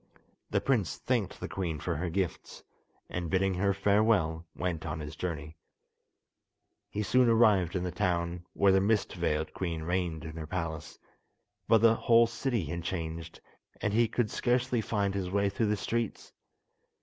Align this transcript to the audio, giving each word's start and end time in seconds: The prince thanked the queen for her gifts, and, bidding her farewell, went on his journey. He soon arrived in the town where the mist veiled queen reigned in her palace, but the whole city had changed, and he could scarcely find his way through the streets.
The 0.49 0.59
prince 0.61 0.97
thanked 0.97 1.39
the 1.39 1.47
queen 1.47 1.79
for 1.79 1.95
her 1.97 2.09
gifts, 2.09 2.63
and, 3.07 3.29
bidding 3.29 3.53
her 3.53 3.71
farewell, 3.71 4.47
went 4.55 4.83
on 4.83 4.99
his 4.99 5.15
journey. 5.15 5.57
He 6.89 7.03
soon 7.03 7.29
arrived 7.29 7.75
in 7.75 7.83
the 7.83 7.91
town 7.91 8.43
where 8.53 8.71
the 8.71 8.81
mist 8.81 9.13
veiled 9.13 9.53
queen 9.53 9.83
reigned 9.83 10.23
in 10.25 10.37
her 10.37 10.47
palace, 10.47 10.97
but 11.67 11.81
the 11.81 11.93
whole 11.93 12.25
city 12.25 12.65
had 12.65 12.81
changed, 12.83 13.41
and 13.79 13.93
he 13.93 14.07
could 14.07 14.31
scarcely 14.31 14.81
find 14.81 15.13
his 15.13 15.29
way 15.29 15.49
through 15.49 15.67
the 15.69 15.77
streets. 15.77 16.33